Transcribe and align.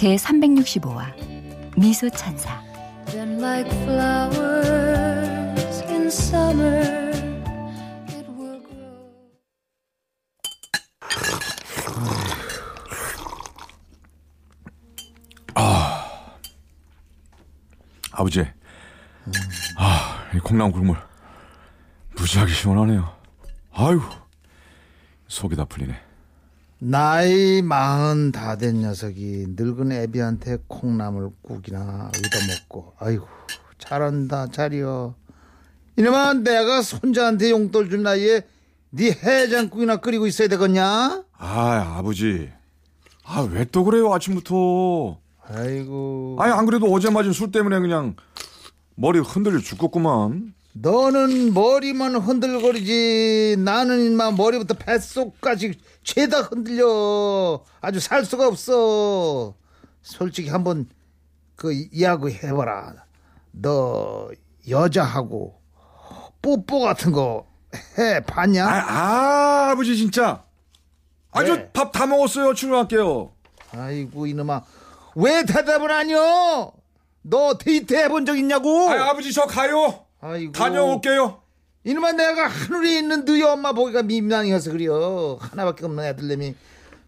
제 0.00 0.16
365화 0.16 1.12
미소천사. 1.78 2.58
아 15.54 16.32
아버지. 18.12 18.40
아 19.76 20.30
이 20.34 20.38
콩나물 20.38 20.72
국물 20.72 20.96
무지하게 22.16 22.54
시원하네요. 22.54 23.14
아유 23.74 24.00
속이 25.28 25.56
다 25.56 25.66
풀리네 25.66 26.09
나이 26.82 27.60
마흔 27.62 28.32
다 28.32 28.56
된 28.56 28.80
녀석이 28.80 29.46
늙은 29.50 29.92
애비한테 29.92 30.58
콩나물국이나 30.66 31.78
얻어먹고 32.10 32.94
아이고 32.98 33.26
잘한다 33.78 34.46
잘이여. 34.50 35.14
이놈아 35.96 36.34
내가 36.34 36.80
손자한테 36.82 37.50
용돈 37.50 37.90
준 37.90 38.02
나이에 38.02 38.42
네 38.90 39.10
해장국이나 39.10 39.96
끓이고 39.98 40.26
있어야 40.26 40.48
되겠냐? 40.48 41.24
아 41.36 41.94
아버지. 41.98 42.50
아 43.24 43.42
왜 43.44 43.66
또 43.70 43.84
그래요 43.84 44.12
아침부터? 44.14 45.18
아이고. 45.48 46.36
아니 46.40 46.52
안 46.52 46.64
그래도 46.64 46.86
어제 46.92 47.10
맞은 47.10 47.32
술 47.32 47.52
때문에 47.52 47.78
그냥 47.80 48.16
머리 48.94 49.18
흔들려 49.18 49.58
죽겠구만 49.58 50.54
너는 50.72 51.52
머리만 51.52 52.14
흔들거리지 52.16 53.56
나는 53.58 54.04
인마 54.06 54.30
머리부터 54.32 54.74
뱃속까지 54.74 55.78
죄다 56.02 56.42
흔들려 56.42 57.62
아주 57.80 58.00
살 58.00 58.24
수가 58.24 58.46
없어 58.46 59.54
솔직히 60.02 60.48
한번 60.48 60.88
그 61.56 61.72
이야기 61.72 62.32
해봐라 62.32 63.04
너 63.52 64.30
여자하고 64.68 65.60
뽀뽀 66.40 66.80
같은 66.80 67.12
거 67.12 67.50
해 67.98 68.20
봤냐? 68.20 68.66
아, 68.66 68.70
아 68.88 69.70
아버지 69.70 69.96
진짜 69.96 70.44
아주 71.30 71.54
네. 71.54 71.70
밥다 71.72 72.06
먹었어요 72.06 72.54
출근할게요 72.54 73.32
아이고 73.72 74.26
이놈아 74.26 74.62
왜 75.16 75.44
대답을 75.44 75.90
안 75.90 76.08
해요? 76.10 76.72
너 77.22 77.56
데이트 77.58 77.94
해본 77.94 78.26
적 78.26 78.36
있냐고? 78.38 78.90
아 78.90 79.10
아버지 79.10 79.32
저 79.32 79.46
가요 79.46 80.04
아이고. 80.20 80.52
다녀올게요. 80.52 81.42
이놈아 81.84 82.12
내가 82.12 82.46
하늘에 82.46 82.98
있는 82.98 83.24
너희 83.24 83.42
엄마 83.42 83.72
보기가 83.72 84.02
민망해서 84.02 84.72
그래요. 84.72 85.38
하나밖에 85.40 85.86
없는 85.86 86.04
애들내미. 86.04 86.54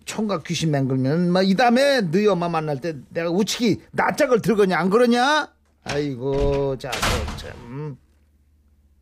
총각 0.04 0.44
귀신 0.44 0.70
맹글면. 0.70 1.31
막이 1.31 1.54
다음에 1.54 2.00
너희 2.00 2.26
엄마 2.26 2.48
만날 2.48 2.81
때 2.81 2.97
내가 3.10 3.31
우치기 3.31 3.82
낯짝을 3.92 4.41
들거냐 4.41 4.78
안 4.78 4.91
그러냐? 4.91 5.48
아이고 5.84 6.76
자참. 6.78 7.97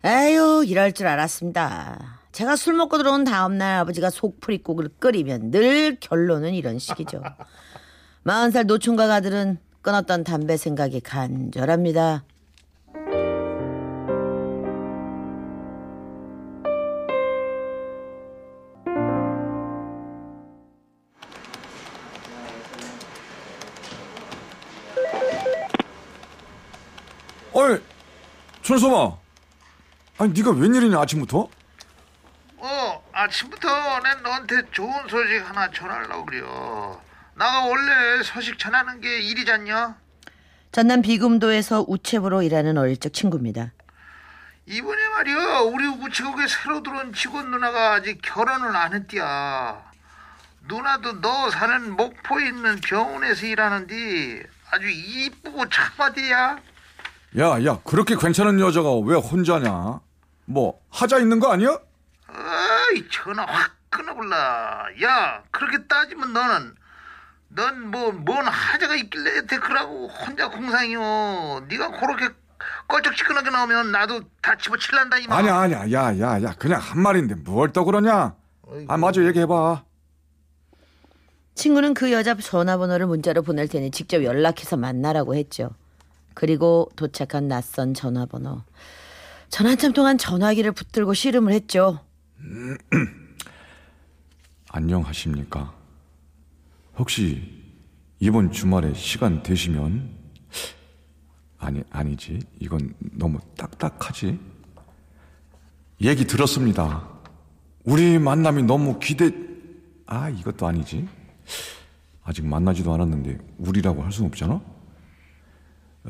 에휴 0.05 0.65
이럴 0.65 0.93
줄 0.93 1.07
알았습니다. 1.07 2.21
제가 2.33 2.57
술 2.57 2.75
먹고 2.75 2.97
들어온 2.99 3.25
다음날 3.25 3.81
아버지가 3.81 4.11
속풀이국을 4.11 4.89
끓이면 4.99 5.51
늘 5.51 5.99
결론은 6.01 6.55
이런 6.55 6.79
식이죠. 6.79 7.23
마흔 8.23 8.51
살 8.51 8.67
노총각 8.67 9.11
아들은 9.11 9.59
끊었던 9.83 10.25
담배 10.25 10.57
생각이 10.57 11.01
간절합니다. 11.01 12.25
春소마 28.71 29.17
아니 30.19 30.33
네가 30.33 30.53
웬일이냐 30.53 31.01
아침부터? 31.01 31.49
어 32.59 33.05
아침부터 33.13 33.69
난 33.99 34.23
너한테 34.23 34.63
좋은 34.71 35.09
소식 35.09 35.41
하나 35.45 35.69
전하려고 35.73 36.25
그래요. 36.25 37.01
나가 37.35 37.65
원래 37.65 38.23
소식 38.23 38.61
전하는 38.61 39.01
게 39.01 39.23
일이잖냐? 39.23 39.97
전남 40.71 41.03
비금도에서 41.03 41.85
우체부로 41.89 42.43
일하는 42.43 42.79
어릴 42.79 42.97
적 42.97 43.13
친구입니다. 43.13 43.73
이번에 44.67 45.09
말이야 45.17 45.61
우리 45.63 45.89
우체국에 45.89 46.47
새로 46.47 46.81
들어온 46.85 47.13
직원 47.13 47.51
누나가 47.51 47.95
아직 47.95 48.21
결혼을 48.23 48.77
안 48.77 48.95
했디야. 48.95 49.83
누나도 50.69 51.21
너 51.21 51.51
사는 51.51 51.97
목포에 51.97 52.47
있는 52.47 52.77
병원에서 52.77 53.47
일하는데 53.47 54.45
아주 54.71 54.89
이쁘고 54.89 55.69
참하디야 55.69 56.70
야 57.39 57.63
야 57.65 57.79
그렇게 57.85 58.17
괜찮은 58.17 58.59
여자가 58.61 58.97
왜 59.05 59.17
혼자냐? 59.17 60.01
뭐 60.47 60.81
하자 60.91 61.19
있는 61.19 61.39
거 61.39 61.53
아니야? 61.53 61.79
아이 62.27 63.05
전화 63.11 63.45
확 63.45 63.71
끊어볼라. 63.91 64.87
야 65.03 65.43
그렇게 65.51 65.85
따지면 65.87 66.33
너는 66.33 66.75
넌 67.49 67.91
뭐 67.91 68.11
뭔 68.25 68.47
하자가 68.47 68.95
있길래 68.97 69.47
데크라고 69.47 70.09
혼자 70.09 70.49
공상이요 70.49 71.67
네가 71.69 71.91
그렇게 72.01 72.29
껄쩍지근하게 72.89 73.51
나오면 73.51 73.93
나도 73.93 74.21
다 74.43 74.57
집어칠란다 74.57 75.19
이마. 75.19 75.37
아니야 75.37 75.57
아니야. 75.57 75.81
야 75.93 76.15
야 76.19 76.43
야 76.43 76.55
그냥 76.59 76.81
한 76.81 77.01
말인데 77.01 77.37
뭘 77.37 77.73
또 77.73 77.85
그러냐? 77.85 78.35
아 78.89 78.97
맞아 78.97 79.23
얘기해봐. 79.25 79.85
친구는 81.55 81.95
그 81.95 82.11
여자 82.13 82.35
전화번호를 82.37 83.07
문자로 83.07 83.43
보낼 83.43 83.69
테니 83.69 83.91
직접 83.91 84.23
연락해서 84.25 84.77
만나라고 84.77 85.35
했죠. 85.35 85.71
그리고 86.35 86.91
도착한 86.97 87.49
낯선 87.49 87.95
전화번호. 87.95 88.63
전 89.49 89.67
한참 89.67 89.93
동안 89.93 90.19
전화기를 90.19 90.73
붙들고 90.73 91.15
씨름을 91.15 91.53
했죠. 91.53 92.01
안녕하십니까? 94.71 95.75
혹시 96.97 97.61
이번 98.21 98.53
주말에 98.53 98.95
시간 98.95 99.43
되시면? 99.43 100.11
아니 101.59 101.83
아니지. 101.91 102.41
이건 102.61 102.95
너무 103.01 103.39
딱딱하지. 103.57 104.39
얘기 106.03 106.25
들었습니다. 106.27 107.07
우리 107.85 108.19
만남이 108.19 108.63
너무 108.63 108.99
기대 108.99 109.31
아 110.07 110.29
이것도 110.29 110.67
아니지. 110.67 111.09
아직 112.23 112.47
만나지도 112.47 112.93
않았는데 112.93 113.39
우리라고 113.59 114.03
할 114.03 114.13
수는 114.13 114.29
없잖아 114.29 114.61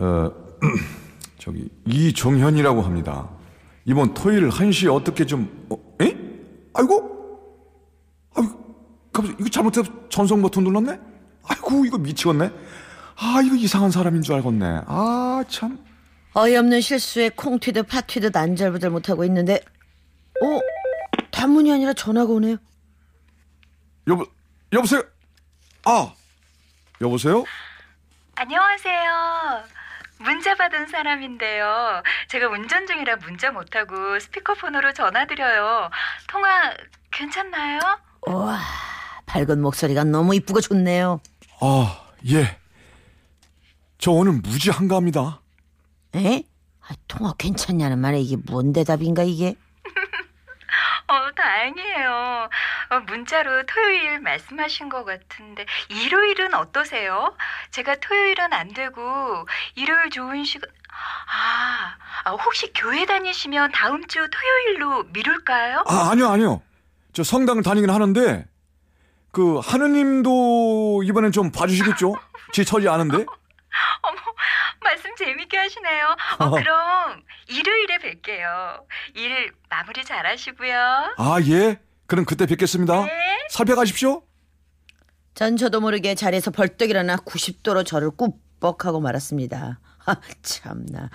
어 0.01 0.33
저기 1.39 1.69
이종현이라고 1.87 2.83
합니다 2.83 3.29
이번 3.85 4.15
토요일 4.15 4.49
1시에 4.49 4.95
어떻게 4.95 5.25
좀 5.27 5.67
어, 5.71 5.77
에? 6.03 6.17
아이고 6.75 7.39
아이고 8.35 9.11
갑자기 9.13 9.37
이거 9.41 9.49
잘못해서 9.49 9.91
전송 10.09 10.43
버튼 10.43 10.65
눌렀네 10.65 10.99
아이고 11.45 11.85
이거 11.85 11.99
미치겠네 11.99 12.51
아 13.17 13.43
이거 13.45 13.55
이상한 13.57 13.91
사람인 13.91 14.23
줄 14.23 14.35
알겠네 14.37 14.83
아 14.87 15.45
참 15.49 15.79
어이없는 16.35 16.81
실수에 16.81 17.31
콩 17.31 17.59
튀듯 17.59 17.89
파 17.89 18.01
튀듯 18.03 18.37
안절부절 18.37 18.91
못하고 18.91 19.25
있는데 19.25 19.55
어? 20.43 20.61
단문이 21.33 21.73
아니라 21.73 21.93
전화가 21.93 22.31
오네요. 22.33 22.57
여보 24.07 24.25
여보세요 24.73 25.03
아 25.85 26.13
여보세요 27.01 27.45
안녕하세요. 28.37 29.80
문자 30.21 30.55
받은 30.55 30.87
사람인데요. 30.89 32.03
제가 32.29 32.49
운전 32.49 32.87
중이라 32.87 33.17
문자 33.17 33.51
못하고 33.51 34.19
스피커폰으로 34.19 34.93
전화드려요. 34.93 35.91
통화 36.29 36.75
괜찮나요? 37.11 37.81
우와 38.27 38.59
밝은 39.27 39.61
목소리가 39.63 40.05
너무 40.05 40.35
이쁘고 40.35 40.61
좋네요. 40.61 41.21
아 41.61 41.97
예 42.27 42.61
저 43.99 44.13
오늘 44.13 44.33
무지 44.33 44.71
한가합니다 44.71 45.41
에? 46.17 46.43
아, 46.81 46.89
통화 47.07 47.35
괜찮냐는 47.39 47.99
말에 47.99 48.19
이게 48.21 48.37
뭔 48.47 48.73
대답인가 48.73 49.23
이게? 49.23 49.55
어, 51.07 51.31
다행이에요. 51.37 52.49
어, 52.91 53.01
문자로 53.01 53.65
토요일 53.67 54.19
말씀하신 54.21 54.89
것 54.89 55.05
같은데 55.05 55.65
일요일은 55.89 56.55
어떠세요? 56.55 57.37
제가 57.71 57.97
토요일은 57.97 58.53
안 58.53 58.73
되고 58.73 59.47
일요일 59.77 60.11
좋은 60.11 60.45
시간 60.45 60.69
아, 61.33 61.97
아, 62.25 62.33
혹시 62.33 62.73
교회 62.73 63.07
다니시면 63.07 63.71
다음 63.73 64.07
주 64.09 64.29
토요일로 64.29 65.05
미룰까요? 65.05 65.85
아, 65.87 66.11
아니요, 66.11 66.29
아니요. 66.29 66.63
저 67.13 67.23
성당을 67.23 67.63
다니긴 67.63 67.91
하는데, 67.91 68.45
그, 69.31 69.59
하느님도 69.61 71.03
이번엔 71.05 71.33
좀 71.33 71.51
봐주시겠죠? 71.53 72.15
제 72.53 72.65
처리 72.65 72.89
아는데? 72.89 73.25
어머, 74.03 74.19
말씀 74.83 75.15
재밌게 75.15 75.57
하시네요. 75.57 76.17
어, 76.41 76.51
그럼 76.59 77.23
일요일에 77.47 77.99
뵐게요. 77.99 78.83
일 79.15 79.53
마무리 79.71 80.05
잘 80.05 80.27
하시고요. 80.27 81.15
아, 81.17 81.39
예. 81.49 81.79
그럼 82.11 82.25
그때 82.25 82.45
뵙겠습니다. 82.45 83.05
네. 83.05 83.11
살펴가십시오. 83.51 84.23
전 85.33 85.57
저도 85.57 85.81
모르게 85.81 86.17
자리에서 86.17 86.51
벌떡 86.51 86.91
일어나 86.91 87.15
90도로 87.15 87.87
저를 87.87 88.11
꾸벅하고 88.11 88.99
말았습니다. 88.99 89.79
아, 90.07 90.17
참나. 90.43 91.09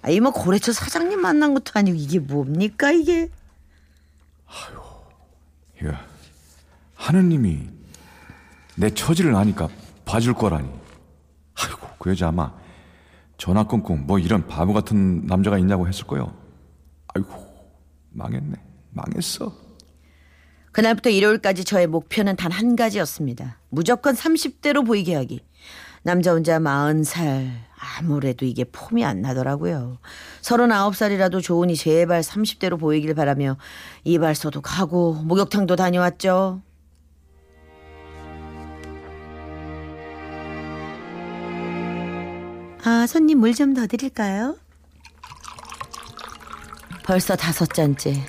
아, 0.00 0.08
이뭐 0.08 0.30
고래처 0.30 0.72
사장님 0.72 1.20
만난 1.20 1.52
것도 1.52 1.72
아니고 1.74 1.98
이게 1.98 2.18
뭡니까 2.18 2.90
이게? 2.90 3.28
이거, 5.82 5.92
하느님이 6.94 7.68
내 8.74 8.88
처지를 8.88 9.36
아니까 9.36 9.68
봐줄 10.06 10.32
거라니. 10.32 10.66
아이고, 11.58 11.88
그 11.98 12.08
여자 12.08 12.28
아마 12.28 12.54
전화 13.36 13.64
끊고 13.64 13.96
뭐 13.96 14.18
이런 14.18 14.46
바보 14.46 14.72
같은 14.72 15.26
남자가 15.26 15.58
있냐고 15.58 15.86
했을 15.86 16.06
거요. 16.06 16.34
아이고, 17.08 17.34
망했네. 18.12 18.56
망했어. 18.92 19.67
그날부터 20.78 21.10
일요일까지 21.10 21.64
저의 21.64 21.88
목표는 21.88 22.36
단 22.36 22.52
한 22.52 22.76
가지였습니다. 22.76 23.58
무조건 23.68 24.14
30대로 24.14 24.86
보이게 24.86 25.16
하기. 25.16 25.44
남자 26.04 26.30
혼자 26.30 26.60
40살. 26.60 27.50
아무래도 27.98 28.46
이게 28.46 28.62
폼이 28.62 29.04
안 29.04 29.20
나더라고요. 29.20 29.98
39살이라도 30.42 31.42
좋으니 31.42 31.74
제발 31.74 32.20
30대로 32.20 32.78
보이길 32.78 33.14
바라며 33.14 33.56
이발소도 34.04 34.60
가고 34.60 35.14
목욕탕도 35.14 35.74
다녀왔죠. 35.74 36.62
아, 42.84 43.06
손님 43.06 43.38
물 43.40 43.52
좀 43.54 43.74
더 43.74 43.86
드릴까요? 43.86 44.56
벌써 47.04 47.36
다섯 47.36 47.66
잔째. 47.72 48.24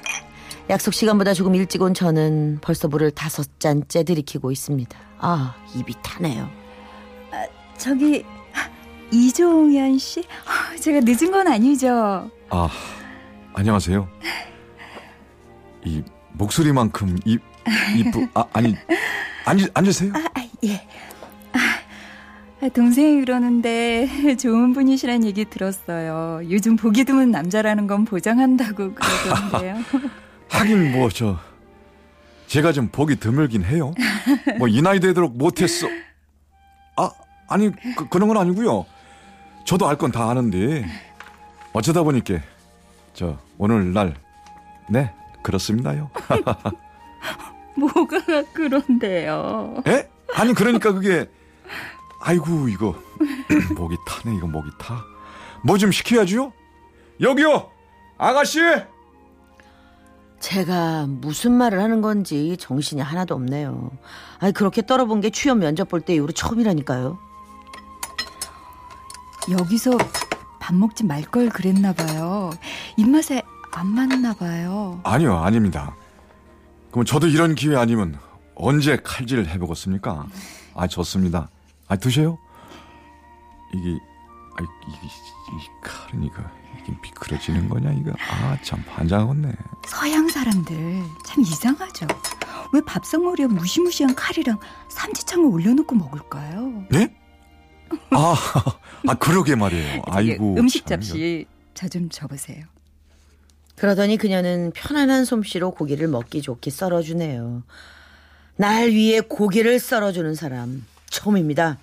약속 0.70 0.94
시간보다 0.94 1.34
조금 1.34 1.56
일찍 1.56 1.82
온 1.82 1.94
저는 1.96 2.60
벌써 2.62 2.88
물을 2.88 3.10
다섯 3.10 3.60
잔째 3.60 4.04
들이키고 4.04 4.52
있습니다. 4.52 4.98
아, 5.18 5.56
입이 5.76 5.96
타네요. 6.04 6.48
저기 7.78 8.24
이종현 9.12 9.98
씨, 9.98 10.24
아, 10.46 10.76
제가 10.76 11.00
늦은 11.04 11.32
건 11.32 11.48
아니죠? 11.48 12.30
아, 12.52 12.70
안녕하세요. 13.54 14.08
이 15.86 16.04
목소리만큼 16.34 17.18
이 17.26 17.40
이쁘 17.98 18.28
아 18.34 18.46
아니 18.54 18.76
앉으 19.46 19.70
앉으세요. 19.74 20.12
아, 20.14 20.20
아, 20.36 20.48
예. 20.66 20.88
아, 22.62 22.70
동생이 22.70 23.22
그러는데 23.22 24.36
좋은 24.38 24.74
분이시란 24.74 25.24
얘기 25.24 25.46
들었어요. 25.46 26.42
요즘 26.52 26.76
보기 26.76 27.06
드문 27.06 27.32
남자라는 27.32 27.88
건 27.88 28.06
보장한다고 28.06 28.94
그러던데요. 28.94 29.78
하긴 30.50 30.92
뭐 30.94 31.10
저 31.10 31.38
제가 32.48 32.72
좀 32.72 32.88
보기 32.90 33.18
드물긴 33.18 33.64
해요. 33.64 33.94
뭐 34.58 34.68
이 34.68 34.82
나이 34.82 35.00
되도록 35.00 35.38
못했어. 35.38 35.88
아 36.98 37.12
아니 37.48 37.72
그, 37.96 38.08
그런 38.10 38.28
건 38.28 38.38
아니고요. 38.38 38.86
저도 39.66 39.88
알 39.88 39.98
건 39.98 40.12
다 40.12 40.30
아는데 40.30 40.86
어쩌다 41.74 42.02
보니까 42.04 42.40
저 43.14 43.38
오늘날 43.58 44.16
네 44.90 45.14
그렇습니다요. 45.44 46.10
뭐가 47.78 48.44
그런데요? 48.54 49.84
에? 49.88 50.10
아니 50.36 50.54
그러니까 50.54 50.92
그게 50.92 51.30
아이고 52.22 52.68
이거 52.68 52.96
목이 53.78 53.96
타네 54.08 54.36
이거 54.36 54.48
목이 54.48 54.70
타. 54.80 55.04
뭐 55.64 55.78
좀 55.78 55.92
시켜야죠. 55.92 56.52
여기요 57.22 57.70
아가씨. 58.18 58.60
제가 60.40 61.06
무슨 61.08 61.52
말을 61.54 61.82
하는 61.82 62.02
건지 62.02 62.56
정신이 62.60 63.02
하나도 63.02 63.36
없네요. 63.36 63.92
아니 64.40 64.54
그렇게 64.54 64.86
떨어본 64.86 65.22
게 65.22 65.30
취업 65.30 65.58
면접 65.58 65.90
볼 65.90 66.02
때 66.02 66.16
이후로 66.16 66.32
처음이라니까요. 66.34 67.20
여기서 69.52 69.98
밥 70.60 70.76
먹지 70.76 71.04
말 71.06 71.24
걸 71.24 71.50
그랬나 71.50 71.94
봐요. 71.94 72.52
입맛에 72.98 73.42
안 73.74 73.88
맞나 73.88 74.34
봐요. 74.34 75.00
아니요 75.04 75.38
아닙니다. 75.38 75.96
그럼 76.92 77.06
저도 77.06 77.28
이런 77.28 77.56
기회 77.56 77.76
아니면 77.76 78.18
언제 78.56 78.98
칼질을 78.98 79.48
해보겠습니까? 79.48 80.26
아 80.76 80.88
좋습니다. 80.88 81.50
아 81.88 81.96
드셔요. 81.96 82.38
이게 83.74 83.98
아 84.58 84.64
이게 84.88 85.08
이 85.08 85.68
칼은 85.82 86.24
이거 86.24 86.44
이게 86.82 86.94
미끄러지는 87.02 87.70
거냐 87.70 87.92
이거 87.94 88.12
아참 88.30 88.84
반장하겠네. 88.86 89.54
서양 89.88 90.28
사람들 90.28 91.04
참 91.26 91.42
이상하죠. 91.44 92.08
왜 92.74 92.82
밥상머리에 92.82 93.48
무시무시한 93.48 94.14
칼이랑 94.16 94.60
삼지창을 94.90 95.46
올려놓고 95.46 95.96
먹을까요? 95.96 96.84
네? 96.90 97.16
아, 98.12 98.36
아 99.08 99.14
그러게 99.16 99.56
말이에요. 99.56 100.04
아이고 100.06 100.56
음식 100.58 100.86
참, 100.86 101.00
접시 101.02 101.48
저 101.74 101.88
좀 101.88 102.10
접으세요. 102.10 102.66
그러더니 103.76 104.18
그녀는 104.18 104.72
편안한 104.76 105.24
솜씨로 105.26 105.72
고기를 105.72 106.08
먹기 106.10 106.42
좋게 106.42 106.70
썰어주네요. 106.70 107.64
날 108.58 108.90
위해 108.90 109.22
고기를 109.22 109.80
썰어주는 109.80 110.36
사람 110.36 110.86
처음입니다. 111.10 111.78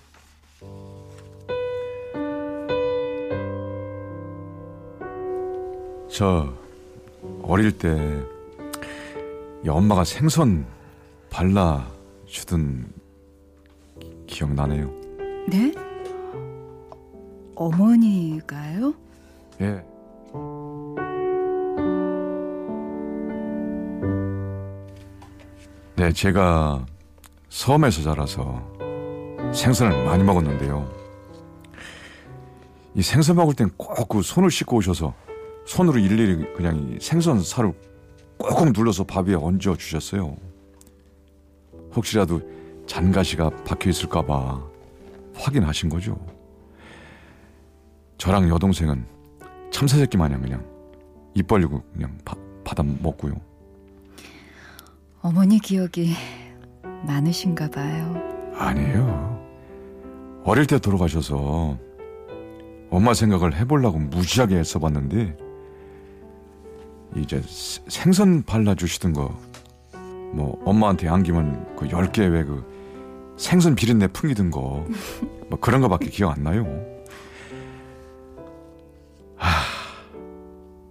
저 6.17 6.51
어릴 7.43 7.77
때이 7.77 7.93
엄마가 9.69 10.03
생선 10.03 10.65
발라 11.29 11.87
주던 12.25 12.91
기억 14.25 14.51
나네요. 14.51 14.91
네? 15.47 15.71
어머니가요? 17.53 18.95
예. 19.61 19.85
네, 25.97 26.11
제가 26.13 26.83
섬에서 27.49 28.01
자라서 28.01 28.67
생선을 29.53 30.03
많이 30.03 30.23
먹었는데요. 30.23 30.91
이 32.95 33.03
생선 33.03 33.35
먹을 33.35 33.53
땐 33.53 33.69
꼭 33.77 34.07
그 34.07 34.23
손을 34.23 34.49
씻고 34.49 34.77
오셔서 34.77 35.26
손으로 35.67 35.99
일일이 35.99 36.45
그냥 36.55 36.77
이 36.77 36.97
생선 36.99 37.43
살을 37.43 37.73
꾹꾹 38.37 38.71
눌러서 38.71 39.03
밥 39.03 39.27
위에 39.27 39.35
얹어 39.35 39.75
주셨어요. 39.75 40.37
혹시라도 41.93 42.41
잔가시가 42.85 43.49
박혀 43.65 43.89
있을까봐 43.89 44.63
확인하신 45.35 45.89
거죠. 45.89 46.17
저랑 48.17 48.49
여동생은 48.49 49.05
참새 49.69 49.97
새끼 49.97 50.17
마냥 50.17 50.41
그냥 50.41 50.65
입 51.35 51.45
벌리고 51.45 51.83
그냥 51.93 52.17
바, 52.23 52.35
받아 52.63 52.81
먹고요. 52.83 53.33
어머니 55.21 55.59
기억이 55.59 56.13
많으신가 57.05 57.69
봐요. 57.69 58.15
아니에요. 58.55 59.37
어릴 60.45 60.65
때 60.65 60.79
돌아가셔서 60.79 61.77
엄마 62.89 63.13
생각을 63.13 63.53
해보려고 63.57 63.97
무지하게 63.99 64.59
애써봤는데 64.59 65.46
이제 67.15 67.41
세- 67.47 67.81
생선 67.87 68.43
발라주시던 68.43 69.13
거 69.13 69.35
뭐 70.33 70.61
엄마한테 70.65 71.07
안기면 71.07 71.77
그열개왜 71.77 72.43
그 72.43 73.33
생선 73.37 73.75
비린내 73.75 74.07
풍기던 74.07 74.51
거 74.51 74.85
뭐 75.49 75.57
그런 75.61 75.79
거밖에 75.81 76.09
기억 76.09 76.31
안 76.35 76.43
나요. 76.43 76.65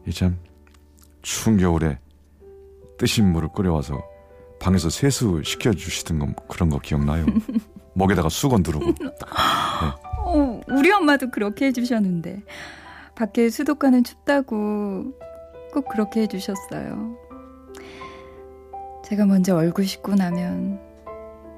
이참 0.07 0.39
추운 1.23 1.57
겨울에 1.59 1.99
뜨신 2.99 3.31
물을 3.33 3.49
끓여와서 3.55 4.01
방에서 4.61 4.89
세수 4.89 5.43
시켜주시던 5.45 6.19
거 6.19 6.27
그런 6.47 6.71
거 6.71 6.79
기억나요. 6.79 7.27
목에다가 7.95 8.29
수건 8.29 8.63
두르고. 8.63 8.95
어, 10.25 10.61
우리 10.69 10.91
엄마도 10.93 11.31
그렇게 11.31 11.67
해주셨는데 11.67 12.43
밖에 13.15 13.51
수도가는 13.51 14.05
춥다고 14.05 15.13
꼭 15.77 15.91
그렇게 15.91 16.23
해주셨어요. 16.23 17.19
제가 19.05 19.27
먼저 19.27 19.55
얼굴 19.55 19.87
씻고 19.87 20.15
나면 20.15 20.81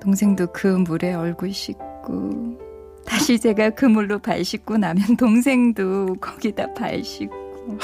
동생도 0.01 0.49
그 0.53 0.67
물에 0.67 1.15
얼굴 1.15 1.53
씻고 1.53 2.59
다시 3.07 3.39
제가 3.39 3.71
그 3.71 3.85
물로 3.85 4.19
발 4.19 4.45
씻고 4.45 4.77
나면 4.77 5.17
동생도 5.17 6.17
거기다 6.21 6.75
발 6.75 7.05
씻고 7.05 7.79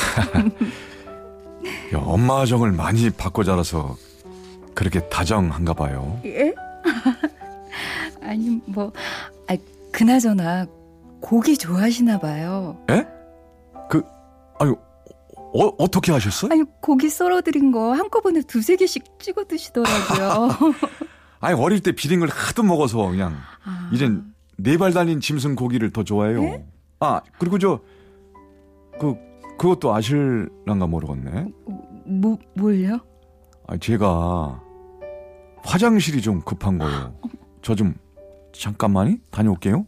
야, 1.94 1.98
엄마 1.98 2.44
정을 2.44 2.72
많이 2.72 3.10
바꿔 3.10 3.44
자라서 3.44 3.96
그렇게 4.74 5.08
다정한가 5.08 5.72
봐요. 5.74 6.18
예? 6.24 6.52
아니 8.20 8.60
뭐 8.66 8.92
아, 9.46 9.56
그나저나 9.92 10.66
고기 11.20 11.56
좋아하시나 11.56 12.18
봐요. 12.18 12.76
에? 12.90 13.06
그 13.88 14.02
아유 14.58 14.76
어, 15.56 15.66
어떻게 15.78 16.10
하셨어? 16.12 16.48
아니 16.50 16.62
고기 16.80 17.08
썰어드린 17.08 17.70
거 17.72 17.92
한꺼번에 17.92 18.42
두세 18.42 18.76
개씩 18.76 19.04
찍어 19.20 19.44
드시더라고요. 19.44 20.48
아니 21.40 21.60
어릴 21.60 21.80
때 21.80 21.92
비린 21.92 22.20
걸 22.20 22.28
하도 22.28 22.62
먹어서 22.62 23.08
그냥 23.10 23.36
아, 23.64 23.90
이젠 23.92 24.34
네 24.56 24.76
발 24.76 24.92
달린 24.92 25.20
짐승 25.20 25.54
고기를 25.56 25.92
더 25.92 26.02
좋아해요. 26.04 26.40
네? 26.42 26.66
아 27.00 27.20
그리고 27.38 27.58
저 27.58 27.80
그 28.98 29.16
그것도 29.58 29.92
아실란가 29.92 30.86
모르겠네. 30.86 31.48
뭐 32.06 32.38
뭘요? 32.54 33.00
아 33.66 33.76
제가 33.76 34.60
화장실이 35.64 36.22
좀 36.22 36.40
급한 36.42 36.78
거예요. 36.78 37.14
저 37.62 37.74
좀 37.74 37.94
잠깐만이 38.52 39.18
다녀올게요. 39.32 39.84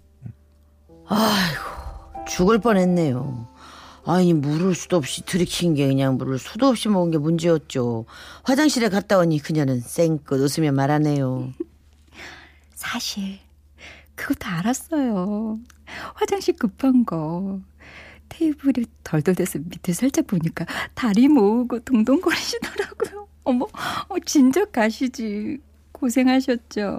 아이고 1.09 2.25
죽을 2.27 2.59
뻔했네요. 2.59 3.47
아니 4.07 4.33
물을 4.33 4.75
수도 4.75 4.97
없이 4.97 5.23
들이킨 5.25 5.75
게 5.75 5.87
그냥 5.89 6.17
물을 6.17 6.39
수도 6.39 6.69
없이 6.69 6.89
먹은 6.89 7.11
게 7.11 7.19
문제였죠. 7.19 8.07
화장실에 8.45 8.89
갔다 8.89 9.19
오니 9.19 9.41
그녀는 9.41 9.81
쌩긋 9.81 10.41
웃으며 10.41 10.71
말하네요. 10.73 11.53
사실 12.75 13.39
그것도 14.15 14.47
알았어요. 14.49 15.59
화장실 16.15 16.55
급한 16.57 17.05
거. 17.05 17.61
테이블이 18.29 18.87
덜덜대서 19.05 19.59
밑에 19.65 19.93
살짝 19.93 20.27
보니까 20.27 20.67
다리 20.95 21.27
모으고 21.29 21.81
동동거리시더라고요. 21.81 23.29
어머, 23.45 23.65
어, 24.09 24.19
진작 24.25 24.73
가시지. 24.73 25.59
고생하셨죠. 25.93 26.99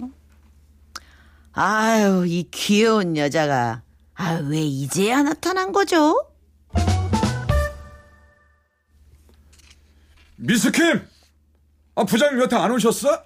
아유 1.54 2.26
이 2.28 2.44
귀여운 2.52 3.18
여자가 3.18 3.82
아 4.16 4.40
왜 4.44 4.62
이제야 4.62 5.24
나타난 5.24 5.72
거죠? 5.72 6.16
미스킴! 10.38 11.01
아, 11.96 12.03
부장님 12.06 12.39
여태 12.41 12.56
안 12.56 12.72
오셨어? 12.72 13.24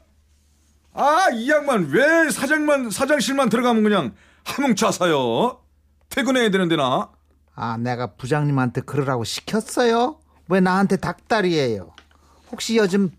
아, 0.94 1.30
이 1.34 1.50
양반 1.50 1.90
왜 1.90 2.30
사장만, 2.30 2.90
사장실만 2.90 3.50
들어가면 3.50 3.84
그냥 3.84 4.14
하뭉차 4.44 4.92
사요? 4.92 5.62
퇴근해야 6.10 6.50
되는데 6.52 6.76
나? 6.76 7.10
아, 7.54 7.78
내가 7.78 8.16
부장님한테 8.16 8.82
그러라고 8.82 9.24
시켰어요? 9.24 10.20
왜 10.48 10.60
나한테 10.60 10.98
닭다리예요? 10.98 11.94
혹시 12.52 12.78
요즘 12.78 13.12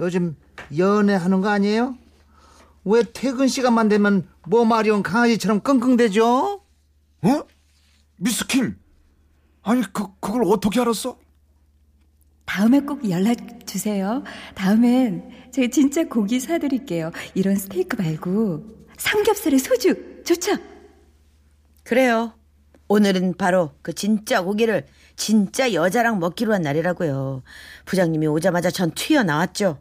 요즘 0.00 0.36
연애하는 0.76 1.40
거 1.40 1.48
아니에요? 1.48 1.96
왜 2.84 3.02
퇴근 3.02 3.48
시간만 3.48 3.88
되면 3.88 4.28
뭐 4.46 4.64
마리온 4.64 5.02
강아지처럼 5.02 5.60
끙끙대죠? 5.60 6.60
어? 7.22 7.42
미스킴! 8.16 8.78
아니, 9.62 9.82
그, 9.92 10.06
그걸 10.20 10.44
어떻게 10.44 10.80
알았어? 10.80 11.18
다음에 12.46 12.80
꼭 12.80 13.08
연락 13.10 13.66
주세요. 13.66 14.22
다음엔 14.54 15.30
제가 15.52 15.68
진짜 15.70 16.04
고기 16.04 16.40
사드릴게요. 16.40 17.10
이런 17.34 17.56
스테이크 17.56 18.00
말고 18.00 18.64
삼겹살에 18.96 19.58
소주 19.58 20.22
좋죠? 20.24 20.56
그래요. 21.82 22.32
오늘은 22.88 23.34
바로 23.36 23.72
그 23.82 23.92
진짜 23.92 24.42
고기를 24.42 24.86
진짜 25.16 25.72
여자랑 25.72 26.18
먹기로 26.20 26.54
한 26.54 26.62
날이라고요. 26.62 27.42
부장님이 27.84 28.26
오자마자 28.28 28.70
전 28.70 28.92
튀어나왔죠. 28.92 29.78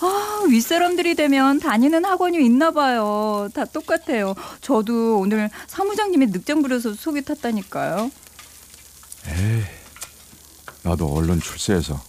아, 0.00 0.44
윗사람들이 0.48 1.14
되면 1.14 1.58
다니는 1.58 2.04
학원이 2.04 2.44
있나 2.44 2.70
봐요. 2.70 3.48
다 3.54 3.64
똑같아요. 3.64 4.34
저도 4.60 5.18
오늘 5.18 5.50
사무장님이 5.66 6.26
늑장 6.26 6.62
부려서 6.62 6.94
속이 6.94 7.22
탔다니까요. 7.22 8.10
나도 10.84 11.06
얼른 11.12 11.40
출세해서 11.40 12.00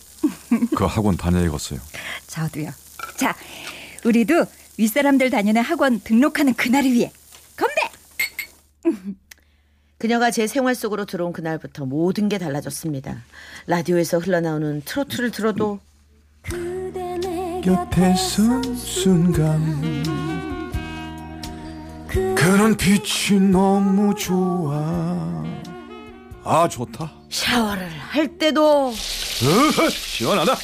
그 0.76 0.86
학원 0.86 1.18
다녀야겠어요. 1.18 1.80
저도요. 2.28 2.72
자, 3.18 3.36
우리도 4.04 4.46
윗사람들 4.78 5.30
다니는 5.30 5.62
학원 5.62 6.00
등록하는 6.02 6.54
그날을 6.54 6.92
위해 6.92 7.12
건배! 7.56 7.82
그녀가 9.98 10.30
제 10.30 10.46
생활 10.46 10.76
속으로 10.76 11.06
들어온 11.06 11.32
그날부터 11.32 11.86
모든 11.86 12.28
게 12.28 12.38
달라졌습니다. 12.38 13.24
라디오에서 13.68 14.20
흘러나오는 14.20 14.82
트로트를 14.84 15.32
들어도 15.32 15.80
곁에 17.64 18.14
선 18.16 18.76
순간 18.76 20.04
그런 22.36 22.78
빛이 22.78 23.40
너무 23.40 24.14
좋아 24.14 25.44
아 26.44 26.68
좋다 26.70 27.12
샤워를 27.36 27.90
할 27.90 28.38
때도 28.38 28.94
으흐, 29.44 29.90
시원하다 29.90 30.58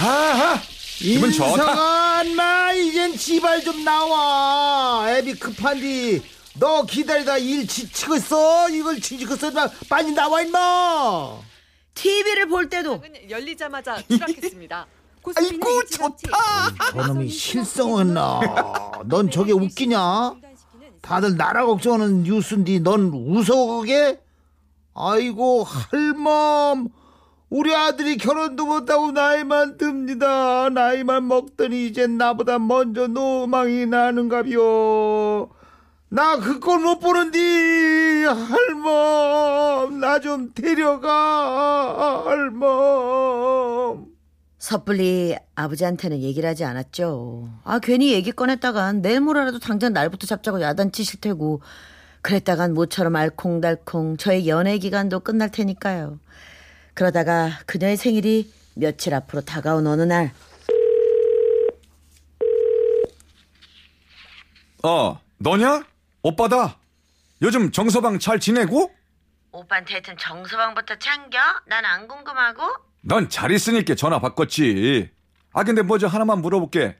아하 0.00 0.60
기분 0.98 1.30
좋다 1.30 1.52
인성아, 1.52 2.24
마 2.34 2.72
이젠 2.72 3.16
지발 3.16 3.62
좀 3.62 3.84
나와. 3.84 5.04
애비 5.10 5.34
급한디. 5.34 6.22
너 6.58 6.84
기다리다 6.86 7.36
일 7.36 7.66
지치고 7.66 8.16
있어. 8.16 8.70
이걸. 8.70 8.98
임마. 8.98 9.70
빨리 9.90 10.12
나와 10.12 10.40
임마. 10.40 11.38
TV를 11.94 12.48
볼 12.48 12.70
때도 12.70 13.02
열리자마자 13.28 14.02
추락했습니다. 14.08 14.86
아이고 15.36 15.84
좋다. 15.84 16.38
저놈이 16.92 17.28
실성했나? 17.28 18.40
넌 19.04 19.30
저게 19.30 19.52
웃기냐? 19.52 20.32
다들 21.02 21.36
나라 21.36 21.66
걱정하는 21.66 22.22
뉴스인데 22.22 22.78
넌 22.78 23.10
웃어 23.12 23.80
그게? 23.80 24.18
아이고 24.98 25.64
할멈! 25.64 26.88
우리 27.50 27.74
아들이 27.74 28.16
결혼도 28.16 28.66
못하고 28.66 29.12
나이만 29.12 29.76
듭니다. 29.78 30.68
나이만 30.70 31.28
먹더니 31.28 31.86
이젠 31.86 32.16
나보다 32.18 32.58
먼저 32.58 33.06
노망이 33.06 33.86
나는가벼 33.86 35.48
나 36.08 36.36
그걸 36.38 36.80
못 36.80 36.98
보는디 36.98 38.24
할멈! 38.24 40.00
나 40.00 40.18
좀 40.20 40.52
데려가 40.54 42.24
할멈! 42.26 44.06
섣불리 44.58 45.36
아버지한테는 45.54 46.22
얘기를 46.22 46.48
하지 46.48 46.64
않았죠. 46.64 47.48
아 47.62 47.78
괜히 47.78 48.12
얘기 48.12 48.32
꺼냈다간 48.32 49.02
내일 49.02 49.20
모레라도 49.20 49.58
당장 49.60 49.92
날부터 49.92 50.26
잡자고 50.26 50.60
야단치실 50.60 51.20
테고 51.20 51.60
그랬다간 52.30 52.74
모처럼 52.74 53.14
알콩달콩 53.14 54.16
저의 54.16 54.48
연애 54.48 54.78
기간도 54.78 55.20
끝날 55.20 55.48
테니까요. 55.48 56.18
그러다가 56.92 57.50
그녀의 57.66 57.96
생일이 57.96 58.52
며칠 58.74 59.14
앞으로 59.14 59.42
다가온 59.42 59.86
어느 59.86 60.02
날. 60.02 60.32
어 64.82 65.20
너냐? 65.38 65.84
오빠다. 66.22 66.78
요즘 67.42 67.70
정서방 67.70 68.18
잘 68.18 68.40
지내고? 68.40 68.90
오빠한테 69.52 69.92
하여튼 69.94 70.16
정서방부터 70.18 70.96
챙겨? 70.98 71.38
난 71.68 71.84
안 71.84 72.08
궁금하고? 72.08 72.62
넌 73.02 73.28
잘 73.28 73.52
있으니까 73.52 73.94
전화 73.94 74.18
바꿨지. 74.18 75.10
아 75.52 75.62
근데 75.62 75.84
먼저 75.84 76.08
하나만 76.08 76.42
물어볼게. 76.42 76.96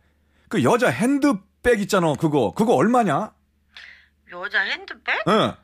그 0.48 0.62
여자 0.62 0.88
핸드백 0.88 1.80
있잖아 1.80 2.14
그거. 2.14 2.54
그거 2.54 2.74
얼마냐 2.74 3.32
여자 4.32 4.60
핸드백? 4.62 5.26
응 5.28 5.54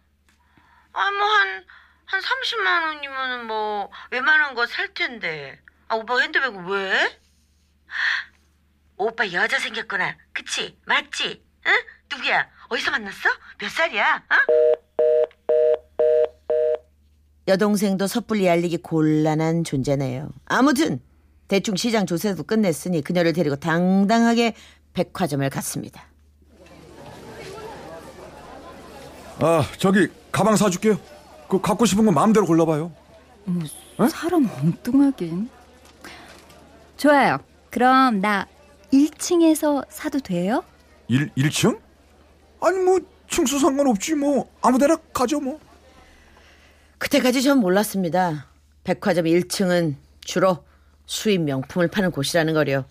아 0.95 1.09
뭐 1.11 1.25
한 1.25 1.64
한 2.04 2.21
30만 2.21 2.83
원이면 2.87 3.47
뭐 3.47 3.90
웬만한 4.11 4.54
거 4.54 4.66
살 4.66 4.92
텐데. 4.92 5.59
아 5.88 5.95
오빠 5.97 6.19
핸드백은 6.21 6.66
왜? 6.66 7.19
오빠 8.99 9.26
여자 9.33 9.59
생겼구나. 9.59 10.16
그치? 10.35 10.76
맞지? 10.85 11.42
응? 11.66 11.73
누구야? 12.12 12.47
어디서 12.69 12.90
만났어? 12.90 13.31
몇 13.59 13.71
살이야? 13.71 14.23
어? 14.28 14.35
여동생도 17.49 18.07
섣불리 18.07 18.49
알리기 18.49 18.78
곤란한 18.78 19.64
존재네요. 19.64 20.31
아무튼 20.45 21.00
대충 21.49 21.76
시장 21.76 22.07
조사도 22.07 22.45
끝냈으니 22.45 23.02
그녀를 23.02 23.33
데리고 23.33 23.57
당당하게 23.57 24.54
백화점을 24.92 25.49
갔습니다. 25.50 26.07
아 29.39 29.65
저기 29.79 30.09
가방 30.31 30.57
사줄게요 30.57 30.99
그 31.49 31.61
갖고 31.61 31.85
싶은 31.85 32.05
거 32.07 32.12
마음대로 32.12 32.47
골라봐요 32.47 32.93
사람 34.09 34.49
엉뚱하긴. 34.49 35.51
좋아요. 36.97 37.39
그럼 37.71 38.21
나 38.21 38.47
1층에서 38.93 39.85
사도 39.91 40.21
돼요? 40.21 40.62
1, 41.09 41.31
1층? 41.37 41.79
아니 42.61 42.79
뭐 42.79 43.01
층수 43.29 43.59
상관없지 43.59 44.15
뭐 44.15 44.49
아무데나 44.62 44.97
가죠 45.12 45.41
뭐 45.41 45.59
그때까지 46.99 47.43
전 47.43 47.59
몰랐습니다. 47.59 48.47
백화점 48.85 49.25
1층은 49.25 49.97
주로 50.21 50.65
수입 51.07 51.41
명품을 51.43 51.89
파는 51.89 52.12
곳이라는 52.12 52.55
거요. 52.55 52.85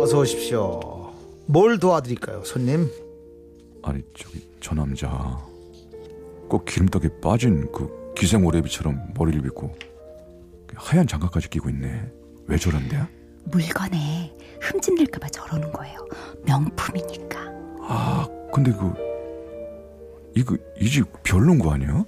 어서 0.00 0.18
오십시오. 0.18 0.91
뭘 1.52 1.78
도와드릴까요, 1.78 2.42
손님? 2.44 2.88
아니 3.82 4.02
저기 4.16 4.48
저 4.60 4.74
남자 4.74 5.08
꼭 6.48 6.64
기름떡에 6.64 7.20
빠진 7.20 7.70
그 7.72 8.12
기생 8.16 8.46
오래비처럼 8.46 9.12
머리를 9.14 9.42
빗고 9.42 9.74
하얀 10.74 11.06
장갑까지 11.06 11.50
끼고 11.50 11.68
있네 11.68 12.10
왜 12.46 12.56
저런데? 12.56 13.06
물건에 13.44 14.34
흠집 14.62 14.94
낼까봐 14.94 15.28
저러는 15.28 15.72
거예요. 15.72 15.98
명품이니까. 16.46 17.38
아 17.82 18.26
근데 18.52 18.72
그 18.72 18.92
이거 20.34 20.56
이 20.80 20.88
집 20.88 21.04
별론 21.22 21.58
거 21.58 21.72
아니야? 21.72 22.04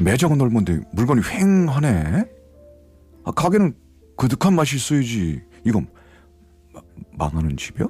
매장은 0.00 0.36
넓은데 0.38 0.80
물건이 0.92 1.20
휑하네 1.22 2.28
아, 3.24 3.30
가게는 3.32 3.76
그득한 4.16 4.54
맛이 4.54 4.76
있어야지 4.76 5.42
이건 5.64 5.86
마- 6.72 6.80
망하는 7.12 7.56
집이야? 7.56 7.86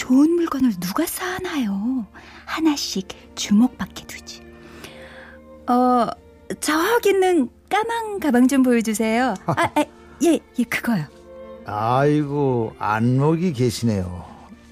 좋은 0.00 0.30
물건을 0.30 0.72
누가 0.80 1.04
쌓아놔요. 1.04 2.06
하나씩 2.46 3.06
주먹밖에 3.34 4.06
두지. 4.06 4.40
어, 5.68 6.06
저기 6.58 7.10
있는 7.10 7.50
까만 7.68 8.18
가방 8.18 8.48
좀 8.48 8.62
보여주세요. 8.62 9.34
아, 9.44 9.54
아, 9.74 9.84
예, 10.24 10.40
예, 10.58 10.64
그거요. 10.64 11.04
아이고 11.66 12.74
안목이 12.78 13.52
계시네요. 13.52 14.24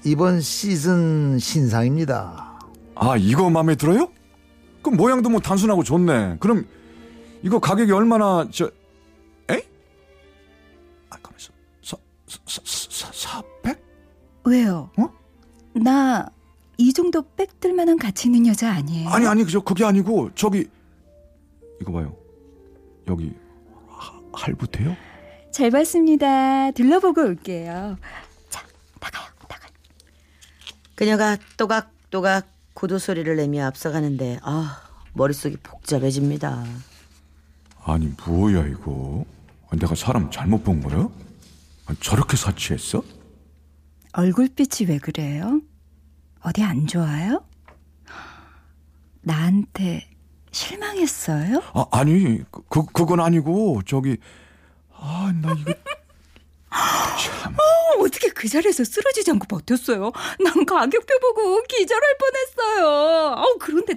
이번 0.03 0.41
시즌 0.41 1.37
신상입니다. 1.37 2.59
아 2.95 3.15
이거 3.15 3.51
마음에 3.51 3.75
들어요? 3.75 4.09
그 4.81 4.89
모양도 4.89 5.29
뭐 5.29 5.39
단순하고 5.39 5.83
좋네. 5.83 6.37
그럼 6.39 6.65
이거 7.43 7.59
가격이 7.59 7.91
얼마나 7.91 8.47
저 8.51 8.65
에? 9.51 9.61
아 11.11 11.17
가만있어. 11.21 11.53
사 11.83 11.97
사 12.47 12.61
사 12.91 13.11
사백? 13.13 13.79
왜요? 14.43 14.89
어? 14.97 15.18
나 15.73 16.29
이 16.81 16.93
정도 16.93 17.21
빽들 17.35 17.73
만한 17.73 17.97
가치 17.97 18.29
있는 18.29 18.47
여자 18.47 18.71
아니에요? 18.71 19.09
아니 19.09 19.27
아니 19.27 19.43
그저 19.43 19.59
그게 19.59 19.83
아니고 19.83 20.29
저기 20.33 20.65
이거 21.81 21.91
봐요. 21.91 22.15
여기 23.09 23.33
하- 23.89 24.21
할부돼요? 24.31 24.95
잘 25.51 25.71
봤습니다. 25.71 26.71
둘러보고 26.71 27.19
올게요. 27.21 27.97
자, 28.49 28.63
나가요, 29.01 29.27
나가요. 29.49 29.71
그녀가 30.95 31.35
또각또각 31.57 32.47
구두 32.73 32.97
소리를 32.97 33.35
내며 33.35 33.65
앞서가는데 33.65 34.39
아 34.41 34.81
머릿속이 35.11 35.57
복잡해집니다. 35.57 36.63
아니 37.83 38.13
뭐야 38.25 38.65
이거? 38.67 39.25
아, 39.69 39.75
내가 39.75 39.95
사람 39.95 40.31
잘못 40.31 40.63
본 40.63 40.79
거야? 40.81 41.09
아, 41.87 41.93
저렇게 41.99 42.37
사치했어? 42.37 43.03
얼굴빛이 44.13 44.87
왜 44.89 44.97
그래요? 44.97 45.61
어디 46.41 46.63
안 46.63 46.87
좋아요? 46.87 47.43
나한테 49.21 50.09
실망했어요? 50.51 51.61
아 51.73 51.85
아니 51.91 52.41
그, 52.49 52.61
그 52.69 52.85
그건 52.85 53.19
아니고 53.19 53.81
저기 53.85 54.17
아 54.91 55.31
나 55.41 55.53
이거 55.53 55.73
참. 57.19 57.53
어, 57.53 58.03
어떻게 58.03 58.29
그 58.29 58.47
자리에서 58.47 58.83
쓰러지지 58.83 59.31
않고 59.31 59.45
버텼어요? 59.47 60.11
난 60.43 60.65
가격표 60.65 61.19
보고 61.19 61.61
기절할 61.63 62.15
뻔했어요. 62.17 62.87
아우 63.35 63.57
그런데 63.59 63.95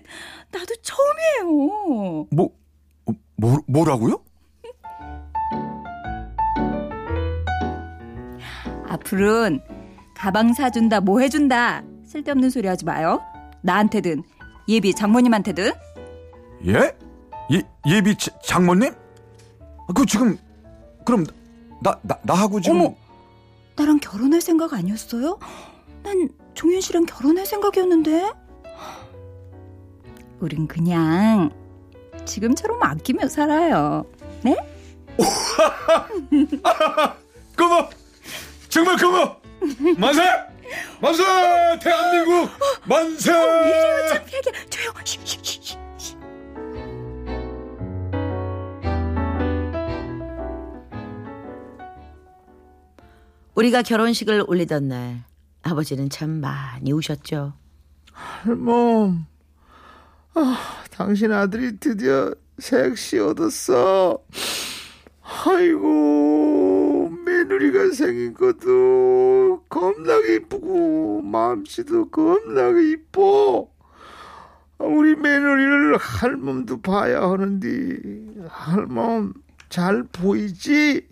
나도 0.51 0.75
처음이에요. 0.83 2.27
뭐, 2.31 2.51
어, 3.07 3.13
뭐 3.37 3.59
뭐라고요? 3.67 4.23
앞으로는 8.89 9.61
가방 10.23 10.53
사준다, 10.53 11.01
뭐 11.01 11.19
해준다 11.19 11.83
쓸데없는 12.07 12.49
소리 12.51 12.69
하지 12.69 12.85
마요. 12.85 13.21
나한테든 13.63 14.23
예비 14.69 14.95
장모님한테든 14.95 15.73
예? 16.69 16.97
예 17.51 17.63
예비 17.87 18.17
자- 18.17 18.31
장모님? 18.45 18.95
아, 19.89 19.93
그 19.93 20.07
지금 20.07 20.39
그럼 21.05 21.27
나 21.83 21.99
나 22.05 22.17
나 22.23 22.35
하고 22.35 22.61
지금 22.61 22.83
어머, 22.83 22.95
나랑 23.75 23.99
결혼할 23.99 24.41
생각 24.41 24.75
아니었어요? 24.75 25.41
난 26.05 26.29
종윤 26.55 26.81
씨랑 26.81 27.07
결혼할 27.07 27.45
생각이었는데. 27.45 28.31
우린 30.39 30.69
그냥 30.69 31.51
지금처럼 32.25 32.81
아끼며 32.81 33.27
살아요. 33.27 34.05
네? 34.43 34.55
그거 37.57 37.91
정말 38.69 38.97
그거 38.97 39.42
만세 39.99 40.23
만세 41.01 41.23
대한민국 41.83 42.51
만세 42.85 43.31
창피하게 44.09 44.53
조용. 44.69 44.95
쉬, 45.05 45.19
쉬, 45.25 45.39
쉬, 45.43 45.61
쉬, 45.63 45.77
쉬. 45.99 46.17
우리가 53.55 53.83
결혼식을 53.83 54.45
올리던 54.47 54.89
날 54.89 55.25
아버지는 55.63 56.11
참 56.11 56.31
많이 56.31 56.93
우셨죠. 56.93 57.53
할멈, 58.13 59.27
아, 60.35 60.85
당신 60.91 61.33
아들이 61.33 61.79
드디어 61.79 62.35
색시 62.59 63.19
얻었어. 63.19 64.19
아이고, 65.23 66.42
며느리가 67.53 67.95
생긴 67.95 68.35
것도 68.35 69.65
겁나게 69.69 70.37
이쁘고, 70.37 71.23
마음씨도 71.23 72.11
겁나게 72.11 72.93
이뻐. 72.93 73.69
우리 74.79 75.15
며느리를 75.15 75.97
할멈도 75.99 76.81
봐야 76.81 77.23
하는데, 77.23 77.69
할멈, 78.49 79.35
잘 79.69 80.03
보이지? 80.05 81.07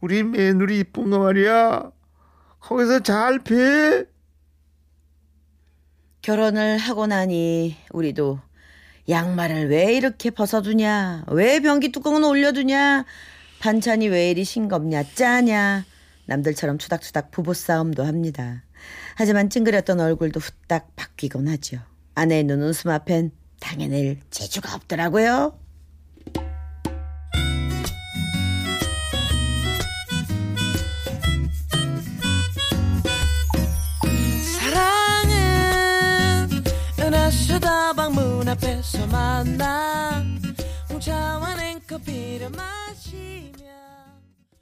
우리 0.00 0.22
며느리 0.22 0.80
이쁜 0.80 1.10
거 1.10 1.18
말이야. 1.18 1.90
거기서 2.60 3.00
잘 3.00 3.38
배. 3.38 4.06
결혼을 6.22 6.78
하고 6.78 7.06
나니 7.06 7.76
우리도 7.92 8.38
양말을 9.10 9.68
왜 9.68 9.94
이렇게 9.94 10.30
벗어두냐? 10.30 11.24
왜 11.28 11.60
변기 11.60 11.92
뚜껑은 11.92 12.24
올려두냐? 12.24 13.04
반찬이 13.64 14.08
왜 14.08 14.30
이리 14.30 14.44
싱겁냐? 14.44 15.14
짜냐? 15.14 15.86
남들처럼 16.26 16.76
투닥투닥 16.76 17.30
부부싸움도 17.30 18.04
합니다. 18.04 18.62
하지만 19.16 19.48
찡그렸던 19.48 20.00
얼굴도 20.00 20.38
후딱 20.38 20.94
바뀌곤 20.96 21.48
하죠. 21.48 21.78
아내의 22.14 22.44
눈웃음 22.44 22.90
앞엔 22.90 23.30
당해낼 23.60 24.20
재주가 24.30 24.74
없더라고요. 24.74 25.58
사랑은 34.60 36.50
은하수다방 37.00 38.12
문 38.12 38.46
앞에서 38.46 39.06
만나 39.06 40.22
홍차와 40.90 41.54
냉커피를 41.54 42.50
마시 42.50 43.53